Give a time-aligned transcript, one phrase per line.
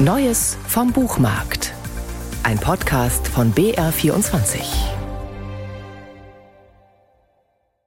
[0.00, 1.74] Neues vom Buchmarkt.
[2.44, 4.60] Ein Podcast von BR24.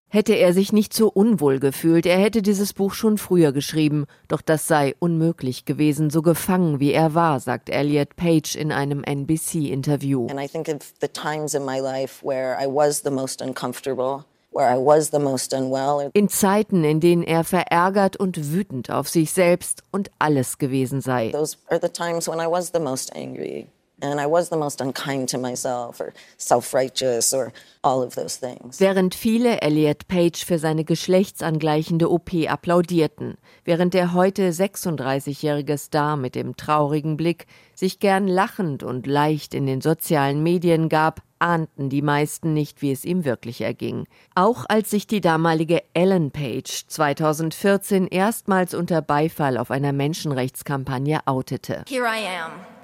[0.10, 4.42] Hätte er sich nicht so unwohl gefühlt, er hätte dieses Buch schon früher geschrieben, doch
[4.42, 10.28] das sei unmöglich gewesen, so gefangen wie er war, sagt Elliot Page in einem NBC-Interview.
[10.30, 14.26] And I think of the times in my life where I was the most uncomfortable.
[14.54, 21.32] In Zeiten, in denen er verärgert und wütend auf sich selbst und alles gewesen sei.
[21.32, 23.68] Those are the times when I was the most angry
[24.02, 27.52] and I was the most unkind to myself or self-righteous or
[27.84, 28.80] all of those things.
[28.80, 36.36] Während viele Elliot Page für seine geschlechtsangleichende OP applaudierten, während der heute 36-jährige Star mit
[36.36, 42.04] dem traurigen Blick sich gern lachend und leicht in den sozialen Medien gab, ahnten die
[42.04, 44.06] meisten nicht, wie es ihm wirklich erging.
[44.36, 51.84] Auch als sich die damalige Ellen Page 2014 erstmals unter Beifall auf einer Menschenrechtskampagne outete.
[51.88, 52.81] Here I am.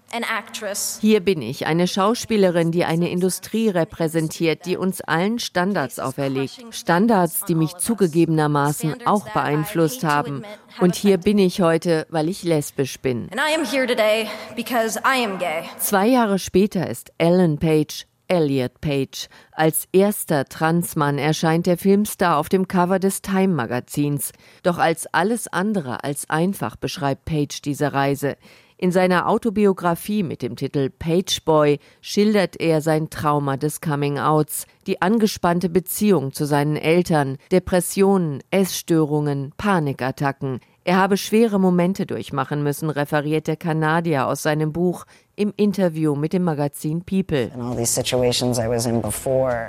[1.01, 6.63] Hier bin ich, eine Schauspielerin, die eine Industrie repräsentiert, die uns allen Standards auferlegt.
[6.71, 10.43] Standards, die mich zugegebenermaßen auch beeinflusst haben.
[10.79, 13.29] Und hier bin ich heute, weil ich lesbisch bin.
[15.77, 19.27] Zwei Jahre später ist Ellen Page Elliot Page.
[19.51, 24.31] Als erster Transmann erscheint der Filmstar auf dem Cover des Time Magazins.
[24.63, 28.37] Doch als alles andere als einfach beschreibt Page diese Reise.
[28.79, 35.01] In seiner Autobiografie mit dem Titel Page Boy schildert er sein Trauma des Coming-Outs, die
[35.01, 40.59] angespannte Beziehung zu seinen Eltern, Depressionen, Essstörungen, Panikattacken.
[40.83, 45.05] Er habe schwere Momente durchmachen müssen, referiert der Kanadier aus seinem Buch
[45.35, 47.49] im Interview mit dem Magazin People.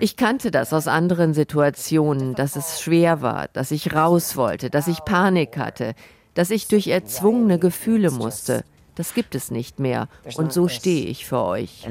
[0.01, 4.87] Ich kannte das aus anderen Situationen, dass es schwer war, dass ich raus wollte, dass
[4.87, 5.95] ich Panik hatte,
[6.35, 8.65] dass ich durch erzwungene Gefühle musste.
[8.99, 10.09] Das gibt es nicht mehr.
[10.35, 11.87] Und so stehe ich für euch.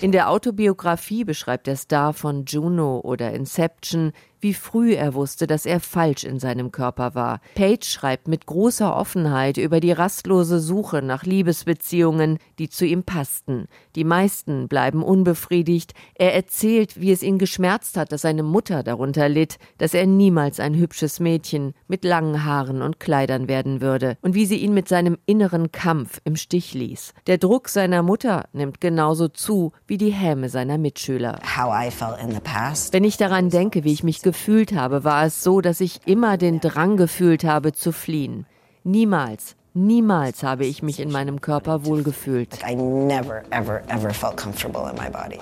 [0.00, 4.12] In der Autobiografie beschreibt der Star von Juno oder Inception,
[4.44, 7.40] wie früh er wusste, dass er falsch in seinem Körper war.
[7.54, 13.68] Page schreibt mit großer Offenheit über die rastlose Suche nach Liebesbeziehungen, die zu ihm passten.
[13.96, 15.94] Die meisten bleiben unbefriedigt.
[16.14, 20.60] Er erzählt, wie es ihn geschmerzt hat, dass seine Mutter darunter litt, dass er niemals
[20.60, 24.88] ein hübsches Mädchen mit langen Haaren und Kleidern werden würde und wie sie ihn mit
[24.88, 27.14] seinem inneren Kampf im Stich ließ.
[27.26, 31.38] Der Druck seiner Mutter nimmt genauso zu wie die Häme seiner Mitschüler.
[32.92, 36.36] Wenn ich daran denke, wie ich mich gefühlt habe, war es so, dass ich immer
[36.36, 38.46] den Drang gefühlt habe zu fliehen.
[38.82, 42.58] Niemals, niemals habe ich mich in meinem Körper wohlgefühlt.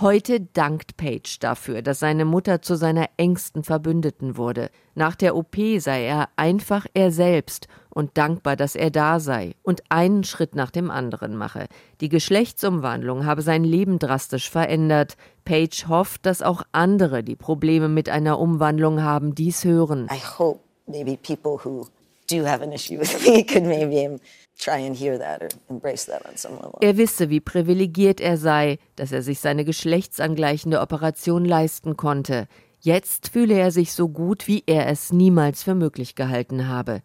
[0.01, 4.69] Heute dankt Page dafür, dass seine Mutter zu seiner engsten Verbündeten wurde.
[4.95, 9.83] Nach der OP sei er einfach er selbst und dankbar, dass er da sei und
[9.89, 11.67] einen Schritt nach dem anderen mache.
[12.01, 15.17] Die Geschlechtsumwandlung habe sein Leben drastisch verändert.
[15.45, 20.09] Page hofft, dass auch andere, die Probleme mit einer Umwandlung haben, dies hören.
[20.11, 21.87] I hope maybe people who
[22.31, 24.19] do have an issue with me could maybe
[24.59, 26.79] try and hear that or embrace that on some level.
[26.81, 32.47] Er wisse, wie privilegiert er sei, dass er sich seine geschlechtsangleichende Operation leisten konnte.
[32.81, 37.01] Jetzt fühle er sich so gut, wie er es niemals für möglich gehalten habe.